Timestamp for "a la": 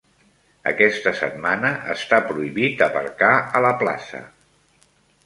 3.61-3.73